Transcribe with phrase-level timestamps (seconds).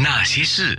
[0.00, 0.78] 那些事，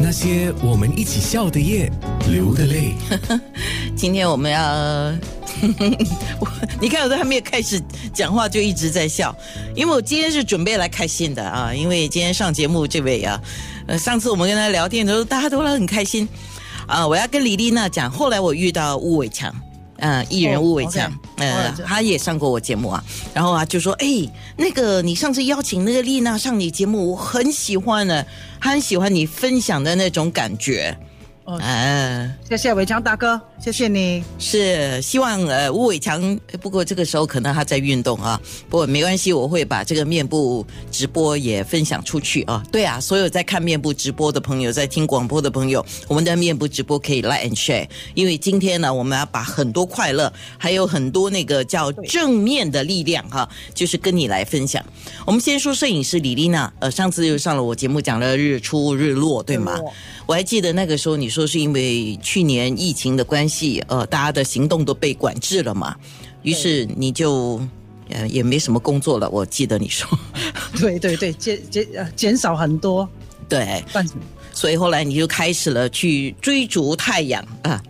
[0.00, 1.90] 那些我们一起笑的夜，
[2.30, 2.94] 流的泪。
[3.96, 4.62] 今天我们要，
[6.38, 6.48] 我
[6.80, 7.82] 你看我都还没有开始
[8.14, 9.34] 讲话就一直在笑，
[9.74, 13.40] 因为我今天是准备来开心的啊，因为今天上节目这位啊，
[13.88, 16.28] 呃，上次我们跟他聊天的时候，大家都很开心
[16.86, 17.04] 啊。
[17.04, 19.52] 我要跟李丽娜讲，后来我遇到吴伟强。
[19.98, 23.02] 嗯，艺人吴伟强，呃，他也上过我节目啊，
[23.34, 24.06] 然后啊就说，哎，
[24.56, 28.24] 那个你上次邀请那个丽娜上你节目，我很喜欢呢，
[28.60, 30.96] 很喜欢你分享的那种感觉。
[31.60, 34.22] 嗯，谢谢伟强大哥，谢谢你。
[34.38, 42.62] 是希望呃吴伟强，不过这个时候可能他在运动啊，不过没关系，我会把这个面部直播也分享出去啊。
[42.70, 54.84] 对啊，所有在看面部直播的朋友，在听广播的朋友，我们的面部直播可以 like and share，因为今天呢，我们要把很多快乐，还有很多那个叫正面的力量哈，就是跟你来分享。
[55.24, 59.80] 我们先说摄影师李丽娜，呃，上次又上了我节目讲了日出日落，对吗？
[60.26, 65.94] 我还记得那个时候，你说是因为去年疫情的关系，呃，大家的行动都被管制了嘛，
[66.42, 67.60] 于是你就
[68.08, 69.28] 呃也没什么工作了。
[69.30, 70.08] 我记得你说，
[70.80, 73.08] 对对对，减减呃减少很多，
[73.48, 73.84] 对，
[74.52, 77.82] 所以后来你就开始了去追逐太阳啊。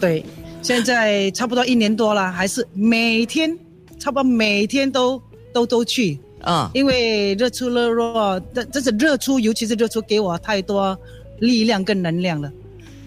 [0.00, 0.24] 对，
[0.62, 3.56] 现在差不多一年多了，还是每天
[3.98, 5.20] 差不多每天都
[5.52, 6.18] 都都去。
[6.40, 10.98] 啊，因为热出热落，这这是热出，尤其是热出给我太多。
[11.38, 12.48] 力量跟能量了，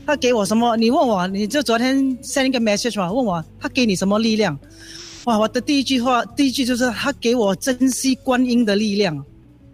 [0.06, 0.78] 他给我什么？
[0.78, 3.12] 你问我，你就昨天 send 一个 message 嘛？
[3.12, 4.58] 问我他给你什么力量？
[5.26, 9.18] 哇，我的第一句话，第一句就是他给我珍惜观音的力量。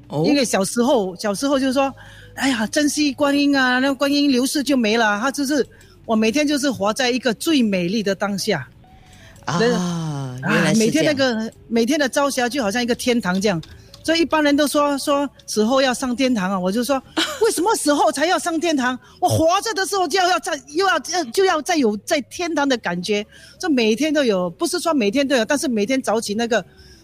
[0.08, 1.94] 哦，因为小时候，小时候就是说，
[2.36, 5.20] 哎呀，珍惜观音啊，那观音流逝就没了。
[5.20, 5.68] 他就是
[6.06, 8.66] 我每天就是活在一个最美丽的当下。
[9.46, 9.60] 啊，
[10.44, 13.62] 原来每天那个每天的朝霞就好像一个天堂这样。
[14.04, 17.02] 所以一般人都说说死后要上天堂啊，我就说
[17.42, 18.98] 为什么死后才要上天堂？
[19.20, 23.26] 我活着的时候就要要在又要要就要再有在天堂的感觉，
[23.60, 26.64] 这每天都有，不是说每天都有，但是每天早起那个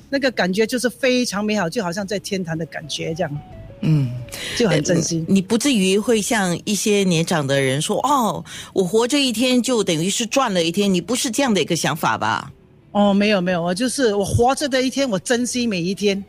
[0.09, 3.39] 那个感觉就是非常美好，就好像在天堂的感觉这样，
[3.81, 4.09] 嗯，
[4.57, 5.23] 就很珍惜。
[5.27, 8.43] 你不至于会像一些年长的人说哦，
[8.73, 12.51] 我活这一天就等于是赚了一天，你不是这样的一个想法吧？
[12.91, 16.23] 哦，没有没有，我就是我活着的一天，我珍惜每一天。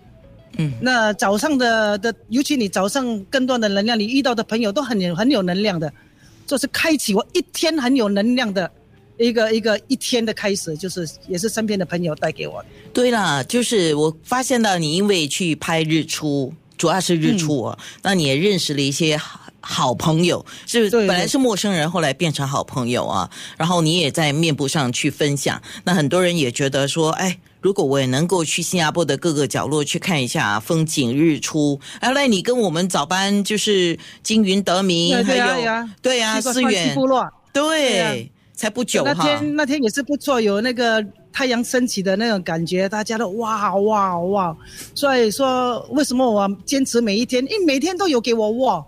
[0.57, 5.93] 嗯，那早上的的，尤其你早上更多的能量，你遇到的朋友都很有很有能量的，
[6.47, 8.69] 就是开启我一天很有能量的
[9.19, 12.69] 一个一个一天的开始，就是也是身边的朋友带给我的。
[12.93, 23.31] 对啦，就是我发现到你因为去拍日出，主要是日出啊，那你也认识了一些好好朋友，是本来是陌生人，后来变成好朋友啊。
[23.57, 27.39] 然后你也在面部上去分享，那很多人也觉得说，哎。
[27.61, 39.13] 如果我也能够去新加坡的各个角落去看一下风景日出，后来你跟我们早班就是金云德明，还有对啊，思远部落，对，才不久哈。
[39.13, 44.57] 那天那天也是不错，有那个太阳升起的那种感觉，大家都哇哇哇。
[44.95, 47.43] 所以说，为什么我坚持每一天？
[47.51, 48.85] 因为每天都有给我哇，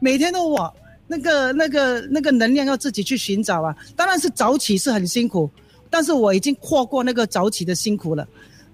[0.00, 0.72] 每天都哇，
[1.06, 3.76] 那个那个那个能量要自己去寻找啊。
[3.94, 5.50] 当然是早起是很辛苦。
[5.94, 8.26] 但是我已经跨过那个早起的辛苦了，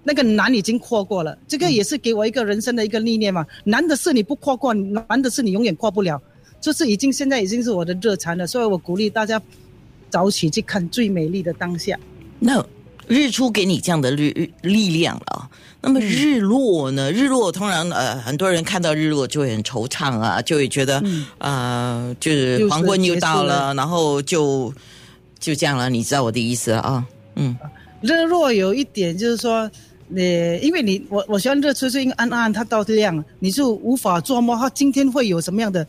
[0.03, 1.37] 那个难已经跨过了。
[1.47, 3.45] 这个也是给我一个人生的一个历练嘛。
[3.63, 6.19] 难的是你不跨过，难的是你永远跨不了。
[6.59, 9.39] 就是已经现在已经是我的热禅了，所以我鼓励大家
[10.09, 11.95] 早起去看最美丽的当下。
[12.39, 12.65] 那
[13.07, 15.47] 日出给你这样的力力量了，
[15.79, 17.11] 那么日落呢？
[17.11, 21.03] 日落通常呃很多人看到日落就会很惆怅啊，就会觉得
[21.37, 24.73] 啊就是黄昏又到了，然后就。
[25.41, 27.05] 就这样了，你知道我的意思了啊？
[27.35, 27.57] 嗯，
[27.99, 29.69] 日落有一点就是说，
[30.07, 35.85] 你因为你我我喜欢日出，是因为暗暗它到亮，你是无法琢磨它今天会有什么样的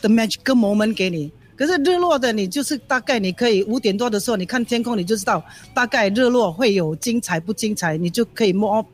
[0.00, 1.30] 的 magic moment 给你。
[1.54, 5.40] 可是日落的你就是大概你可以五点多的时候你看天空你就知道
[5.72, 8.84] 大概日落会有精彩不精彩，你就可以摸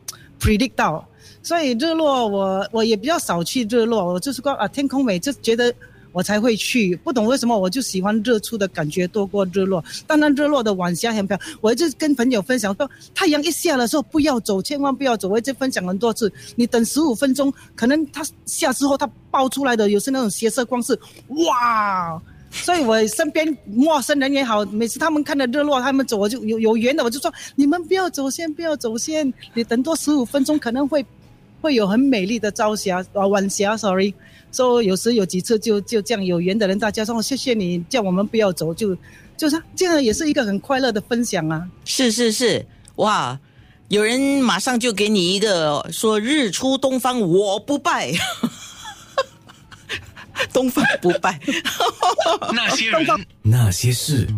[0.41, 1.07] predict 到。
[1.41, 5.73] 所以日落我我也比较少去日落，我就是光啊天空美就觉得。
[6.13, 9.83] 我才会去，不懂为什么我就喜欢日出的感觉多过日落。
[10.07, 11.59] 当然，日落的晚霞很漂亮。
[11.61, 15.29] 我一直跟朋友分享说，太阳一下的时候不要走，千万不要走。
[15.29, 20.99] 我一直分享很多次，你等十五分钟，可能它下之后它爆出来的有时那种斜射光是
[21.29, 22.21] 哇。
[22.53, 31.07] 所以我身边陌生人也好，每次他们看到日落，他们走我就有有缘的，我就说你们不要走先，不要走先，你等多十五分钟可能会
[31.61, 34.15] 会有很美丽的朝霞啊晚霞，sorry。
[34.53, 38.97] 说有时有几次就就这样有缘的人，大家说谢谢你叫我们不要走，就
[39.37, 41.69] 就是这样也是一个很快乐的分享啊！
[41.85, 42.67] 是是是，
[42.97, 43.39] 哇！
[43.87, 48.13] 有人马上就给你一个说日出东方我不败，
[50.53, 51.41] 东方不败。
[52.53, 53.07] 那些人，
[53.43, 54.29] 那些事。